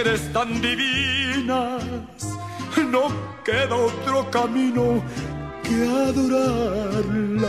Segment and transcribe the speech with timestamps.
[0.00, 1.82] Eres tan divinas,
[2.88, 3.10] no
[3.44, 5.02] queda otro camino
[5.64, 7.48] que adorarlas.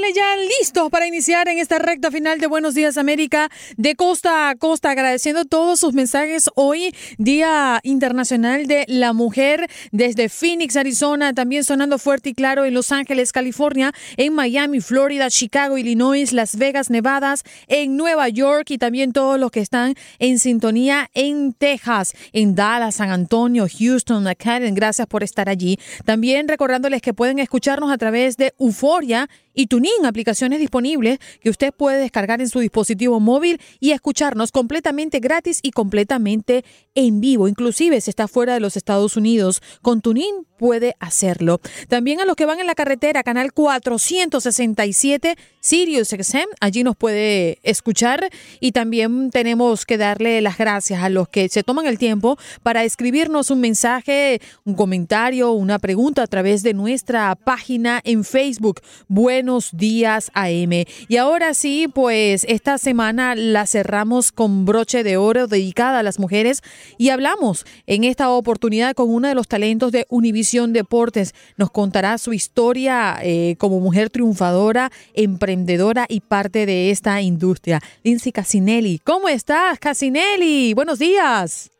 [0.00, 4.54] Ya, listos para iniciar en esta recta final de Buenos Días América de costa a
[4.54, 11.62] costa, agradeciendo todos sus mensajes hoy, Día Internacional de la Mujer, desde Phoenix, Arizona, también
[11.62, 16.88] sonando fuerte y claro en Los Ángeles, California, en Miami, Florida, Chicago, Illinois, Las Vegas,
[16.90, 17.34] Nevada,
[17.66, 22.94] en Nueva York y también todos los que están en sintonía en Texas, en Dallas,
[22.94, 25.78] San Antonio, Houston, McAllen, gracias por estar allí.
[26.06, 29.28] También recordándoles que pueden escucharnos a través de Euforia
[29.58, 29.66] y
[30.04, 35.70] Aplicaciones disponibles que usted puede descargar en su dispositivo móvil y escucharnos completamente gratis y
[35.70, 37.48] completamente en vivo.
[37.48, 41.60] Inclusive si está fuera de los Estados Unidos, con Tuning puede hacerlo.
[41.88, 47.58] También a los que van en la carretera, canal 467 Sirius XM, allí nos puede
[47.62, 48.28] escuchar
[48.60, 52.84] y también tenemos que darle las gracias a los que se toman el tiempo para
[52.84, 58.80] escribirnos un mensaje, un comentario, una pregunta a través de nuestra página en Facebook.
[59.08, 60.84] Buenos días AM.
[61.08, 66.18] Y ahora sí, pues esta semana la cerramos con broche de oro dedicada a las
[66.18, 66.62] mujeres
[66.98, 71.34] y hablamos en esta oportunidad con uno de los talentos de Univisión Deportes.
[71.56, 77.80] Nos contará su historia eh, como mujer triunfadora, emprendedora y parte de esta industria.
[78.02, 80.74] Lindsay Casinelli, ¿cómo estás, Casinelli?
[80.74, 81.70] Buenos días.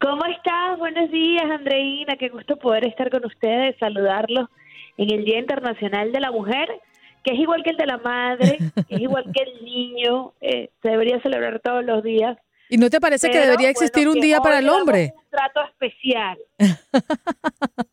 [0.00, 0.78] ¿Cómo estás?
[0.78, 2.16] Buenos días, Andreina.
[2.16, 4.48] Qué gusto poder estar con ustedes, saludarlos
[4.96, 6.68] en el Día Internacional de la Mujer,
[7.22, 10.70] que es igual que el de la madre, que es igual que el niño, eh,
[10.82, 12.38] se debería celebrar todos los días.
[12.72, 15.12] ¿Y no te parece que debería existir un día para el hombre?
[15.14, 16.38] Un trato especial.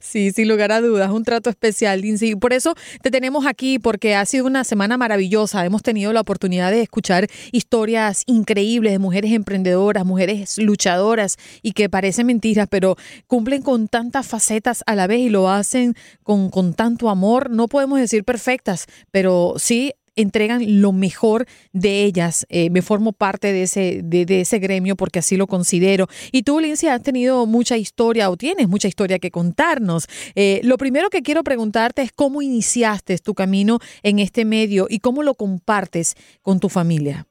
[0.00, 2.34] Sí, sin lugar a dudas, un trato especial, Lindsay.
[2.34, 5.64] Por eso te tenemos aquí, porque ha sido una semana maravillosa.
[5.64, 11.88] Hemos tenido la oportunidad de escuchar historias increíbles de mujeres emprendedoras, mujeres luchadoras y que
[11.88, 12.96] parecen mentiras, pero
[13.28, 17.50] cumplen con tantas facetas a la vez y lo hacen con, con tanto amor.
[17.50, 22.46] No podemos decir perfectas, pero sí entregan lo mejor de ellas.
[22.48, 26.06] Eh, me formo parte de ese, de, ese gremio porque así lo considero.
[26.32, 30.06] Y tú, Lindsay, has tenido mucha historia o tienes mucha historia que contarnos.
[30.34, 34.98] Eh, lo primero que quiero preguntarte es cómo iniciaste tu camino en este medio y
[34.98, 37.26] cómo lo compartes con tu familia.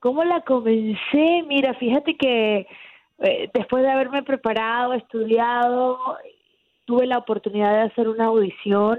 [0.00, 1.44] ¿Cómo la comencé?
[1.46, 2.66] Mira, fíjate que
[3.18, 5.98] eh, después de haberme preparado, estudiado,
[6.84, 8.98] tuve la oportunidad de hacer una audición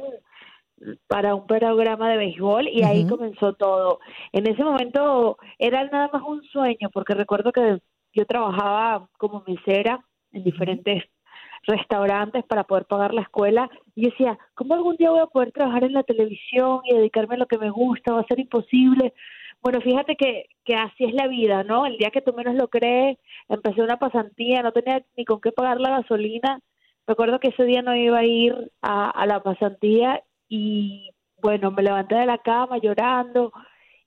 [1.08, 4.00] para un programa de béisbol y ahí comenzó todo.
[4.32, 7.80] En ese momento era nada más un sueño, porque recuerdo que
[8.14, 11.04] yo trabajaba como mesera en diferentes
[11.66, 15.84] restaurantes para poder pagar la escuela y decía, ¿cómo algún día voy a poder trabajar
[15.84, 18.14] en la televisión y dedicarme a lo que me gusta?
[18.14, 19.14] Va a ser imposible.
[19.62, 21.86] Bueno, fíjate que, que así es la vida, ¿no?
[21.86, 25.54] El día que tú menos lo crees, empecé una pasantía, no tenía ni con qué
[25.54, 26.60] pagar la gasolina.
[27.08, 30.22] Recuerdo que ese día no iba a ir a, a la pasantía
[30.54, 31.10] y
[31.42, 33.52] bueno, me levanté de la cama llorando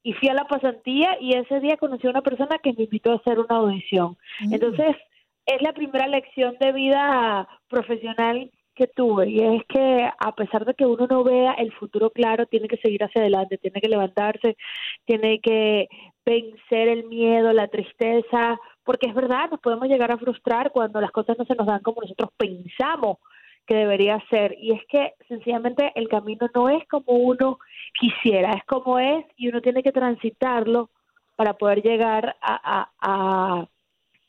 [0.04, 3.10] y fui a la pasantía y ese día conocí a una persona que me invitó
[3.10, 4.16] a hacer una audición.
[4.40, 4.54] Mm.
[4.54, 4.96] Entonces,
[5.44, 10.74] es la primera lección de vida profesional que tuve y es que a pesar de
[10.74, 14.56] que uno no vea el futuro claro, tiene que seguir hacia adelante, tiene que levantarse,
[15.04, 15.88] tiene que
[16.24, 21.10] vencer el miedo, la tristeza, porque es verdad, nos podemos llegar a frustrar cuando las
[21.10, 23.18] cosas no se nos dan como nosotros pensamos
[23.66, 24.56] que debería ser.
[24.58, 27.58] Y es que sencillamente el camino no es como uno
[27.98, 30.90] quisiera, es como es y uno tiene que transitarlo
[31.36, 33.68] para poder llegar a, a,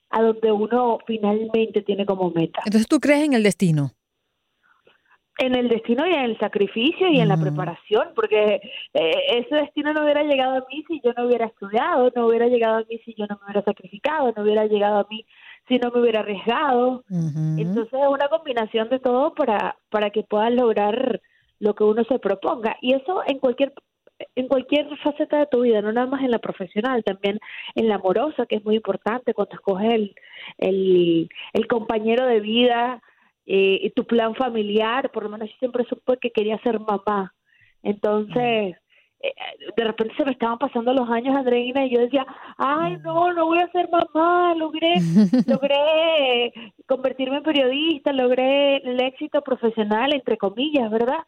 [0.09, 2.61] a, donde uno finalmente tiene como meta.
[2.65, 3.91] Entonces tú crees en el destino
[5.39, 8.59] en el destino y en el sacrificio y en la preparación, porque
[8.93, 12.47] eh, ese destino no hubiera llegado a mí si yo no hubiera estudiado, no hubiera
[12.47, 15.25] llegado a mí si yo no me hubiera sacrificado, no hubiera llegado a mí
[15.67, 17.03] si no me hubiera arriesgado.
[17.09, 21.21] Entonces es una combinación de todo para, para que puedas lograr
[21.59, 22.77] lo que uno se proponga.
[22.81, 23.73] Y eso en cualquier
[24.35, 27.39] en cualquier faceta de tu vida, no nada más en la profesional, también
[27.75, 30.15] en la amorosa, que es muy importante cuando escoges el,
[30.57, 33.01] el, el compañero de vida,
[33.45, 37.33] eh, tu plan familiar, por lo menos yo siempre supe que quería ser mamá.
[37.83, 38.75] Entonces,
[39.19, 42.25] de repente se me estaban pasando los años, Andreina, y yo decía,
[42.57, 44.95] ay, no, no voy a ser mamá, logré,
[45.47, 46.53] logré
[46.85, 51.19] convertirme en periodista, logré el éxito profesional, entre comillas, ¿verdad?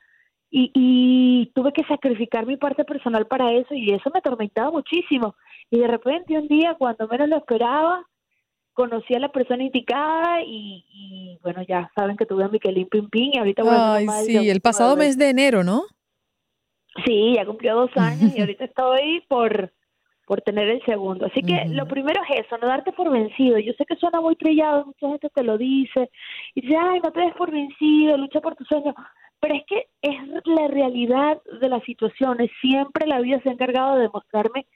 [0.51, 5.35] Y, y tuve que sacrificar mi parte personal para eso y eso me atormentaba muchísimo.
[5.69, 8.03] Y de repente un día, cuando menos lo esperaba,
[8.73, 13.37] conocí a la persona indicada y, bueno, ya saben que tuve a Miquelín Pimpín y
[13.37, 15.83] ahorita voy Ay, sí, el pasado mes de enero, ¿no?
[17.05, 19.71] Sí, ya cumplió dos años y ahorita estoy por
[20.25, 21.25] por tener el segundo.
[21.25, 23.57] Así que lo primero es eso, no darte por vencido.
[23.57, 26.11] Yo sé que suena muy trillado, mucha gente te lo dice,
[26.53, 28.93] y dice, ay, no te des por vencido, lucha por tus sueños.
[29.39, 32.51] Pero es que es la realidad de las situaciones.
[32.61, 34.67] Siempre la vida se ha encargado de demostrarme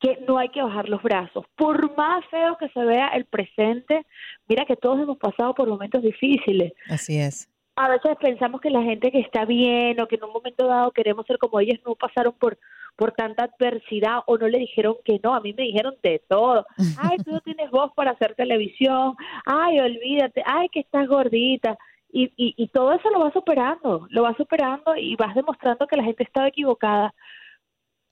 [0.00, 1.44] que no hay que bajar los brazos.
[1.54, 4.06] Por más feo que se vea el presente,
[4.48, 6.72] mira que todos hemos pasado por momentos difíciles.
[6.88, 7.49] Así es.
[7.76, 10.90] A veces pensamos que la gente que está bien o que en un momento dado
[10.92, 12.58] queremos ser como ellos no pasaron por
[12.96, 16.66] por tanta adversidad o no le dijeron que no, a mí me dijeron de todo.
[17.00, 19.14] Ay, tú no tienes voz para hacer televisión.
[19.46, 20.42] Ay, olvídate.
[20.44, 21.78] Ay, que estás gordita.
[22.12, 25.96] Y, y, y todo eso lo vas superando, lo vas superando y vas demostrando que
[25.96, 27.14] la gente estaba equivocada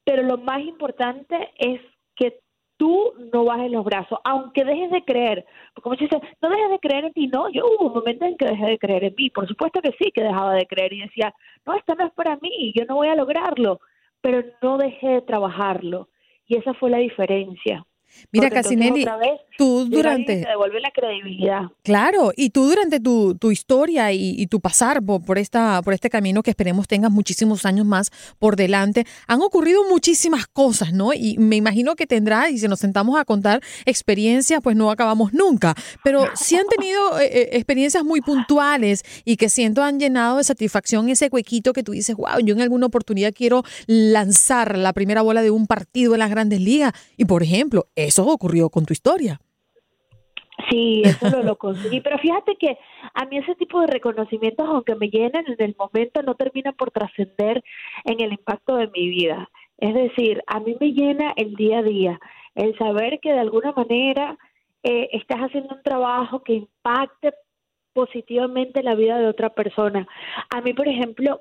[0.09, 1.83] pero lo más importante es
[2.17, 2.41] que
[2.79, 5.45] tú no bajes los brazos, aunque dejes de creer,
[5.75, 8.37] porque como dice, no dejes de creer en ti, no, yo hubo un momento en
[8.37, 11.01] que dejé de creer en mí, por supuesto que sí, que dejaba de creer y
[11.01, 11.35] decía,
[11.67, 13.81] no, esto no es para mí, yo no voy a lograrlo,
[14.23, 16.09] pero no dejé de trabajarlo,
[16.47, 17.85] y esa fue la diferencia.
[18.33, 19.07] Mira, Casinelli,
[19.57, 20.37] tú durante...
[20.37, 21.63] devuelve la credibilidad.
[21.83, 26.43] Claro, y tú durante tu, tu historia y, tu pasar por, esta, por este camino
[26.43, 31.13] que esperemos tengas muchísimos años más por delante, han ocurrido muchísimas cosas, ¿no?
[31.13, 35.33] Y me imagino que tendrá, y si nos sentamos a contar experiencias, pues no acabamos
[35.33, 35.75] nunca.
[36.05, 40.45] Pero sí han tenido eh, eh, experiencias muy puntuales y que siento han llenado de
[40.45, 45.23] satisfacción ese huequito que tú dices, wow, yo en alguna oportunidad quiero lanzar la primera
[45.23, 46.93] bola de un partido en las grandes ligas.
[47.17, 49.41] Y por ejemplo, eso ocurrió con tu historia.
[50.71, 52.01] Sí, eso lo, lo conseguí.
[52.01, 52.79] Pero fíjate que
[53.15, 56.91] a mí ese tipo de reconocimientos, aunque me llenen en el momento, no terminan por
[56.91, 57.63] trascender
[58.05, 59.49] en el impacto de mi vida.
[59.79, 62.21] Es decir, a mí me llena el día a día
[62.55, 64.37] el saber que de alguna manera
[64.83, 67.33] eh, estás haciendo un trabajo que impacte
[67.93, 70.07] positivamente la vida de otra persona.
[70.51, 71.41] A mí, por ejemplo,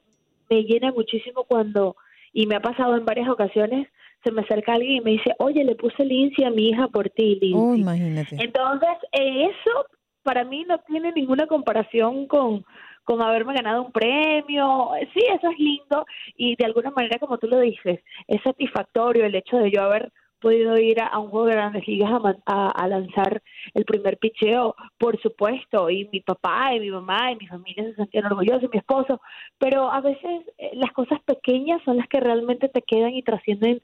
[0.50, 1.96] me llena muchísimo cuando,
[2.38, 3.88] y me ha pasado en varias ocasiones,
[4.24, 7.10] se me acerca alguien y me dice, oye, le puse Lindsay a mi hija por
[7.10, 7.54] ti, Lindsay.
[7.56, 8.36] Oh, imagínate.
[8.40, 9.88] Entonces, eso
[10.22, 12.64] para mí no tiene ninguna comparación con,
[13.06, 14.92] con haberme ganado un premio.
[15.16, 19.34] Sí, eso es lindo y de alguna manera, como tú lo dices, es satisfactorio el
[19.34, 22.10] hecho de yo haber podido ir a, un juego de grandes ligas
[22.46, 23.42] a, lanzar
[23.74, 27.96] el primer picheo, por supuesto, y mi papá y mi mamá y mi familia se
[27.96, 29.22] sentían orgullosos, y mi esposo,
[29.58, 33.82] pero a veces eh, las cosas pequeñas son las que realmente te quedan y trascienden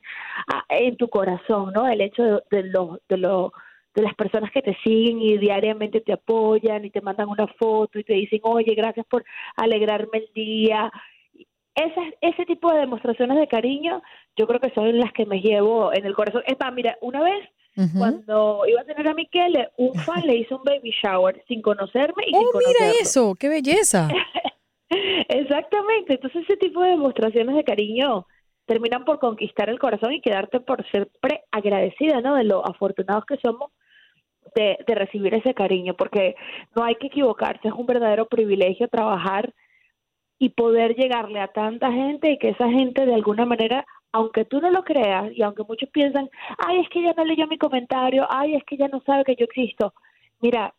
[0.70, 1.88] en tu corazón, ¿no?
[1.88, 3.54] El hecho de, de lo, de lo
[3.96, 8.00] de las personas que te siguen y diariamente te apoyan y te mandan una foto
[8.00, 9.24] y te dicen, oye, gracias por
[9.56, 10.92] alegrarme el día,
[11.76, 14.02] ese, ese tipo de demostraciones de cariño,
[14.38, 16.44] yo creo que son las que me llevo en el corazón.
[16.46, 17.50] Es más, mira, una vez
[17.98, 22.24] cuando iba a tener a Miquel, un fan le hizo un baby shower sin conocerme
[22.28, 23.36] y oh, sin mira eso!
[23.40, 24.10] ¡Qué belleza!
[24.90, 26.14] Exactamente.
[26.14, 28.28] Entonces, ese tipo de demostraciones de cariño
[28.66, 32.36] terminan por conquistar el corazón y quedarte por siempre agradecida, ¿no?
[32.36, 33.72] De lo afortunados que somos
[34.56, 36.36] de, de recibir ese cariño, porque
[36.76, 39.52] no hay que equivocarse, es un verdadero privilegio trabajar
[40.44, 44.60] y poder llegarle a tanta gente y que esa gente de alguna manera aunque tú
[44.60, 48.28] no lo creas y aunque muchos piensan, ay, es que ella no leyó mi comentario,
[48.30, 49.94] ay, es que ella no sabe que yo existo.
[50.40, 50.76] Mira,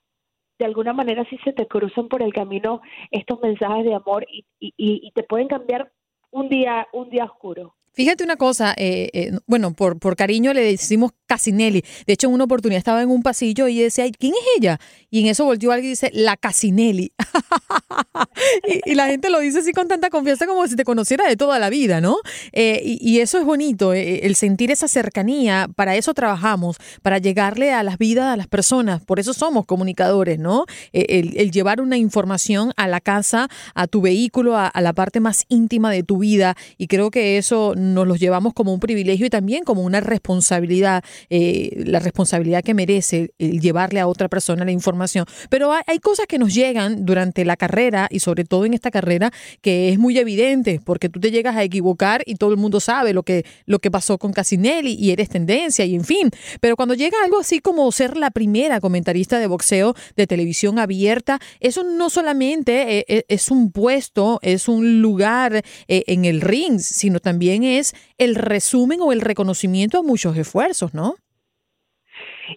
[0.58, 2.80] de alguna manera sí se te cruzan por el camino
[3.10, 4.24] estos mensajes de amor
[4.60, 5.90] y te pueden cambiar
[6.30, 7.74] un día, un día oscuro.
[7.94, 11.84] Fíjate una cosa, eh, eh, bueno, por, por cariño le decimos Casinelli.
[12.06, 14.78] De hecho, en una oportunidad estaba en un pasillo y decía, ¿quién es ella?
[15.10, 17.12] Y en eso volvió alguien y dice, la Casinelli.
[18.86, 21.58] y, la gente lo dice así con tanta confianza como si te conociera de toda
[21.58, 22.18] la vida, ¿no?
[22.52, 27.82] Eh, y, eso es bonito, el sentir esa cercanía, para eso trabajamos, para llegarle a
[27.82, 30.66] las vidas a las personas, por eso somos comunicadores, ¿no?
[30.92, 35.44] El, llevar una información a la casa, a tu vehículo, a, a la parte más
[35.48, 39.30] íntima de tu vida, y creo que eso nos los llevamos como un privilegio y
[39.30, 44.72] también como una responsabilidad, eh, la responsabilidad que merece el llevarle a otra persona la
[44.72, 45.26] información.
[45.50, 49.32] Pero hay, cosas que nos llegan durante la carrera y sobre todo en esta carrera
[49.62, 53.14] que es muy evidente porque tú te llegas a equivocar y todo el mundo sabe
[53.14, 56.30] lo que, lo que pasó con Casinelli y eres tendencia y en fin.
[56.60, 61.40] Pero cuando llega algo así como ser la primera comentarista de boxeo de televisión abierta,
[61.60, 67.20] eso no solamente eh, eh, es un puesto, es un lugar en el ring, sino
[67.20, 71.13] también es el resumen o el reconocimiento a muchos esfuerzos, ¿no?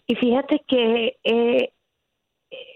[0.06, 1.74] Y fíjate que eh,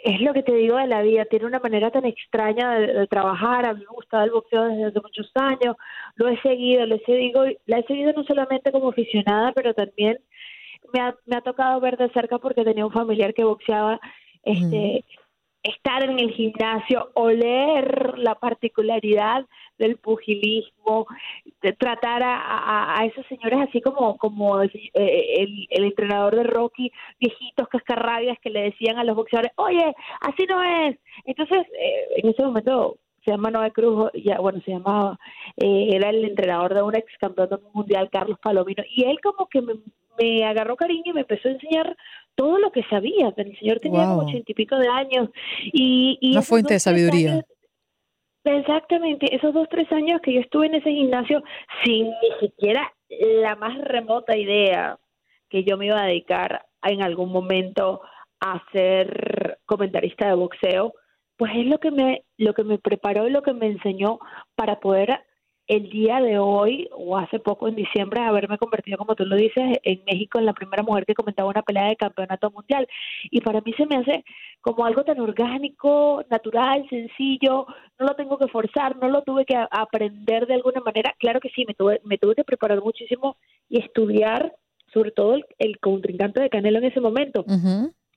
[0.04, 3.66] es lo que te digo de la vida, tiene una manera tan extraña de, trabajar,
[3.66, 5.76] a mí me gustaba el boxeo desde hace muchos años,
[6.16, 10.20] lo he seguido, lo he seguido, la he seguido no solamente como aficionada, pero también
[10.94, 14.00] me ha, me ha tocado ver de cerca porque tenía un familiar que boxeaba,
[14.44, 15.06] este,
[15.64, 19.46] estar en el gimnasio, oler la particularidad
[19.82, 21.08] del pugilismo,
[21.62, 26.92] de tratar a, a, esos señores así como, como eh, el, el, entrenador de Rocky,
[27.20, 30.98] viejitos cascarrabias que le decían a los boxeadores, oye, así no es.
[31.26, 35.20] Entonces, eh, en ese momento se llama Noé Cruz, ya, bueno, se llamaba,
[35.58, 39.62] eh, era el entrenador de un ex campeón mundial, Carlos Palomino, y él como que
[39.62, 39.74] me,
[40.20, 41.98] me agarró cariño y me empezó a enseñar
[42.36, 43.34] todo lo que sabía.
[43.36, 45.30] El señor tenía como ochenta y pico de años.
[45.74, 47.46] Y, y Una fuente de sabiduría.
[48.44, 51.44] Exactamente, esos dos, tres años que yo estuve en ese gimnasio
[51.84, 54.98] sin ni siquiera la más remota idea
[55.50, 58.02] que yo me iba a dedicar en algún momento
[58.40, 60.94] a ser comentarista de boxeo,
[61.38, 64.20] pues es lo que me lo que me preparó y lo que me enseñó
[64.56, 65.20] para poder
[65.68, 69.80] el día de hoy o hace poco en diciembre haberme convertido, como tú lo dices,
[69.84, 72.88] en México en la primera mujer que comentaba una pelea de campeonato mundial.
[73.30, 74.24] Y para mí se me hace
[74.60, 77.68] como algo tan orgánico, natural, sencillo,
[78.00, 81.16] no lo tengo que forzar, no lo tuve que aprender de alguna manera.
[81.20, 83.38] Claro que sí, me tuve, me tuve que preparar muchísimo
[83.70, 84.54] y estudiar
[84.94, 87.46] sobre todo el, contrincante de Canelo en ese momento.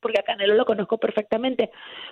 [0.01, 1.71] porque a Canelo lo conozco perfectamente,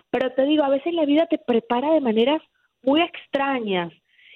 [0.09, 2.41] pero te digo, a veces la vida te prepara de maneras
[2.83, 3.93] muy extrañas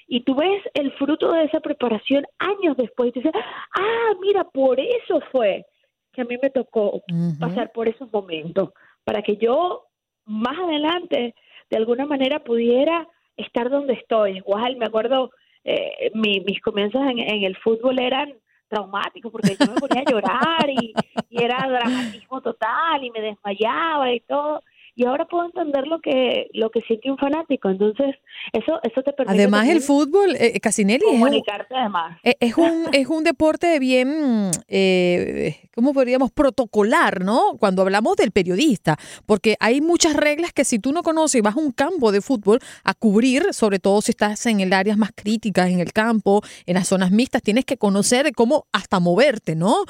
[0.09, 3.43] y tú ves el fruto de esa preparación años después y te dices,
[3.77, 5.67] ah, mira, por eso fue
[6.13, 7.03] que a mí me tocó
[7.39, 8.71] pasar por esos momentos,
[9.05, 9.85] para que yo
[10.25, 11.35] más adelante
[11.69, 14.39] de alguna manera pudiera estar donde estoy.
[14.39, 15.31] Igual me acuerdo,
[15.65, 18.33] eh, mis comienzos en, el fútbol eran
[18.69, 20.95] traumáticos porque yo me ponía a llorar y,
[21.31, 24.63] y era dramatismo total y me desmayaba y todo
[24.97, 27.69] y ahora puedo entender lo que lo que siente un fanático.
[27.69, 28.17] Entonces,
[28.53, 32.19] eso eso te permite Además el fútbol, eh, Casinelli comunicarte además.
[32.25, 37.59] Eh, es un es un deporte bien eh, ¿cómo podríamos protocolar, no?
[37.61, 41.55] Cuando hablamos del periodista, porque hay muchas reglas que si tú no conoces y vas
[41.55, 45.11] a un campo de fútbol a cubrir, sobre todo si estás en el áreas más
[45.15, 49.85] críticas en el campo, en las zonas mixtas, tienes que conocer cómo hasta moverte, ¿no?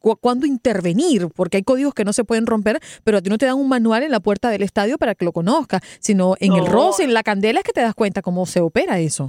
[0.00, 3.46] Cuándo intervenir, porque hay códigos que no se pueden romper, pero a ti no te
[3.46, 6.66] dan un manual en la puerta del estadio para que lo conozca, sino en el
[6.66, 9.26] roce, en la candela es que te das cuenta cómo se opera eso.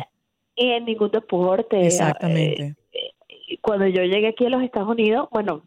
[0.55, 1.85] En ningún deporte.
[1.85, 2.75] Exactamente.
[2.91, 5.63] Eh, cuando yo llegué aquí a los Estados Unidos, bueno,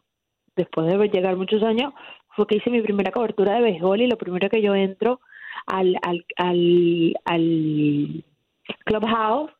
[0.57, 1.93] después de llegar muchos años,
[2.35, 5.21] fue que hice mi primera cobertura de béisbol y lo primero que yo entro
[5.67, 8.25] al, al, al, al
[8.85, 9.51] Clubhouse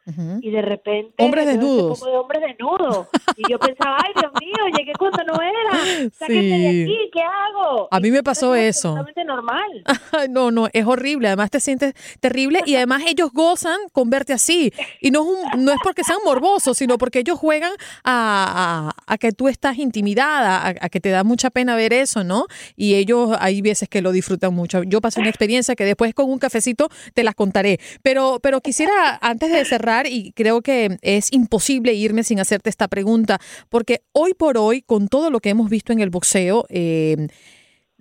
[0.41, 4.93] y de repente hombres desnudos de hombres desnudos y yo pensaba ay Dios mío llegué
[4.99, 6.11] cuando no era.
[6.19, 8.97] Sáquenme de aquí qué hago a mí me pasó eso.
[9.27, 9.85] normal.
[10.29, 11.29] No no es horrible.
[11.29, 14.73] Además te sientes terrible y además ellos gozan con verte así.
[15.01, 17.73] Y no es un, no es porque sean morbosos sino porque ellos juegan
[18.05, 22.47] a, a, que tú estás intimidada a, que te da mucha pena ver eso no
[22.77, 24.83] y ellos hay veces que lo disfrutan mucho.
[24.83, 27.79] Yo pasé una experiencia que después con un cafecito te las contaré.
[28.03, 32.89] Pero pero quisiera antes de cerrar, y creo que es imposible irme sin hacerte esta
[32.89, 37.29] pregunta, porque hoy por hoy, con todo lo que hemos visto en el boxeo, eh,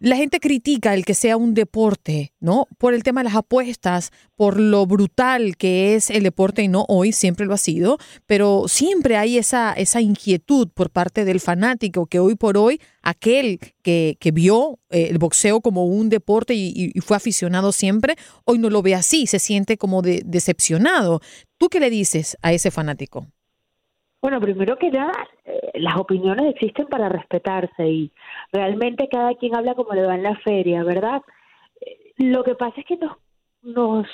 [0.01, 2.67] la gente critica el que sea un deporte, ¿no?
[2.79, 6.85] Por el tema de las apuestas, por lo brutal que es el deporte y no
[6.87, 12.07] hoy, siempre lo ha sido, pero siempre hay esa, esa inquietud por parte del fanático
[12.07, 16.91] que hoy por hoy, aquel que, que vio eh, el boxeo como un deporte y,
[17.01, 18.15] fue aficionado siempre,
[18.45, 21.21] hoy no lo ve así, se siente como decepcionado.
[21.59, 23.27] ¿Tú qué le dices a ese fanático?
[24.21, 28.11] Bueno, primero que nada, eh, las opiniones existen para respetarse y
[28.51, 31.23] realmente cada quien habla como le va en la feria, ¿verdad?
[31.81, 33.17] Eh, lo que pasa es que nos,
[33.63, 34.07] nos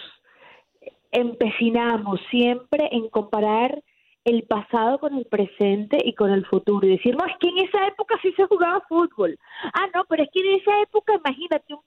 [1.12, 3.84] empecinamos siempre en comparar
[4.24, 7.60] el pasado con el presente y con el futuro y decir, no, es que en
[7.60, 9.38] esa época sí se jugaba fútbol.
[9.74, 11.82] Ah, no, pero es que en esa época, imagínate, un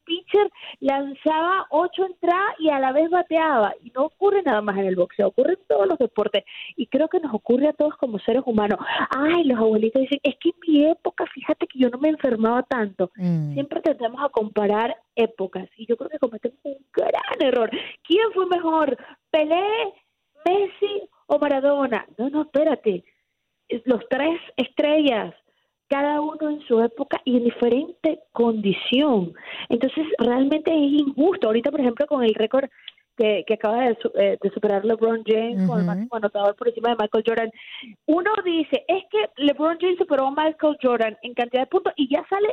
[0.80, 3.74] lanzaba ocho entradas y a la vez bateaba.
[3.82, 6.44] Y no ocurre nada más en el boxeo, ocurre en todos los deportes.
[6.76, 8.78] Y creo que nos ocurre a todos como seres humanos.
[9.10, 12.62] Ay, los abuelitos dicen, es que en mi época, fíjate que yo no me enfermaba
[12.62, 13.10] tanto.
[13.16, 13.54] Mm.
[13.54, 17.70] Siempre tendemos a comparar épocas y yo creo que cometemos un gran error.
[18.02, 18.96] ¿Quién fue mejor?
[19.30, 19.64] ¿Pelé,
[20.44, 22.06] Messi o Maradona.
[22.18, 23.04] No, no, espérate.
[23.84, 25.34] Los tres estrellas,
[25.90, 29.34] cada uno en su época y en diferente condición.
[29.68, 31.48] Entonces, realmente es injusto.
[31.48, 32.70] Ahorita, por ejemplo, con el récord
[33.16, 36.96] que, acaba de, eh, de, superar LeBron James con el máximo anotador por encima de
[36.96, 37.50] Michael Jordan,
[38.06, 42.08] uno dice, es que LeBron James superó a Michael Jordan en cantidad de puntos y
[42.08, 42.48] ya sale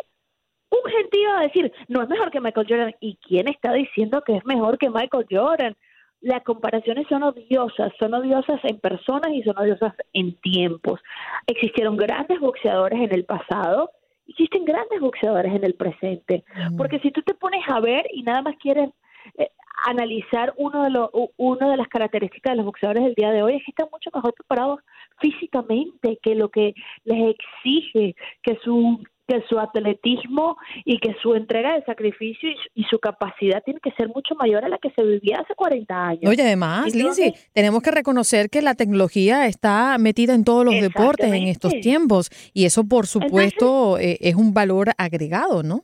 [0.70, 2.96] un gentío a decir, no es mejor que Michael Jordan.
[3.00, 5.76] ¿Y quién está diciendo que es mejor que Michael Jordan?
[6.22, 11.00] Las comparaciones son odiosas, son odiosas en personas y son odiosas en tiempos.
[11.46, 13.92] Existieron grandes boxeadores en el pasado,
[14.28, 16.44] existen grandes boxeadores en el presente,
[16.78, 18.90] porque si tú te pones a ver y nada más quieres
[19.38, 19.50] eh,
[19.86, 23.56] analizar uno de los una de las características de los boxeadores del día de hoy
[23.56, 24.80] es que están mucho mejor preparados
[25.20, 31.74] físicamente que lo que les exige que su que su atletismo y que su entrega
[31.74, 35.40] de sacrificio y, su capacidad tiene que ser mucho mayor a la que se vivía
[35.42, 36.24] hace 40 años.
[36.26, 41.34] Oye, además, Lindsay, tenemos que reconocer que la tecnología está metida en todos los deportes
[41.34, 45.84] en estos tiempos y eso, por supuesto, eh, es un valor agregado, ¿no?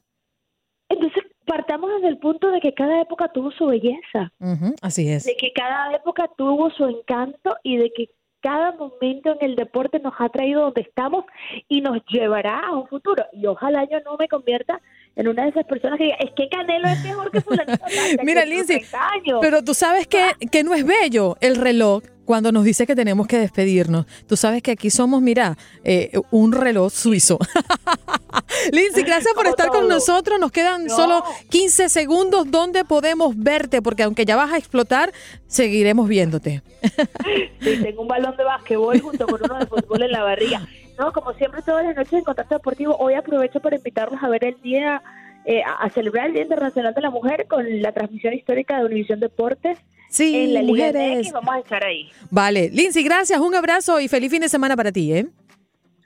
[0.88, 4.32] Entonces, partamos desde el punto de que cada época tuvo su belleza.
[4.82, 5.26] así es.
[5.26, 8.10] De que cada época tuvo su encanto y de que
[8.44, 11.24] cada momento en el deporte nos ha traído donde estamos
[11.70, 13.26] y nos llevará a un futuro.
[13.32, 14.82] Y ojalá yo no me convierta
[15.16, 17.74] en una de esas personas que diga, es que Canelo es mejor que fulano.
[18.24, 18.82] Mira, Lindsay,
[19.40, 23.28] pero tú sabes que, que no es bello el reloj cuando nos dice que tenemos
[23.28, 24.06] que despedirnos.
[24.28, 27.38] Tú sabes que aquí somos, mira, eh, un reloj suizo.
[28.72, 30.40] Lindsay, gracias por estar con nosotros.
[30.40, 35.12] Nos quedan solo 15 segundos donde podemos verte, porque aunque ya vas a explotar,
[35.48, 36.62] seguiremos viéndote.
[37.62, 40.68] sí, tengo un balón de básquetbol junto con uno de fútbol en la barriga.
[40.98, 44.46] No, como siempre, todas las noches en Contacto Deportivo, hoy aprovecho para invitarlos a ver
[44.46, 45.02] el día,
[45.46, 49.20] eh, a celebrar el Día Internacional de la Mujer con la transmisión histórica de Univisión
[49.20, 49.80] Deportes
[50.14, 51.32] Sí, en la Liga mujeres.
[51.32, 52.12] vamos a estar ahí.
[52.30, 55.26] Vale, Lindsay, gracias, un abrazo y feliz fin de semana para ti, ¿eh?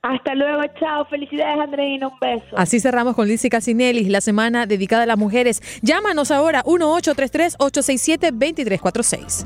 [0.02, 1.06] Hasta luego, chao.
[1.06, 2.08] Felicidades, Andreina.
[2.08, 2.56] Un beso.
[2.56, 5.62] Así cerramos con Lindsay Casinelli, la semana dedicada a las mujeres.
[5.82, 9.46] Llámanos ahora 1-833-867-2346.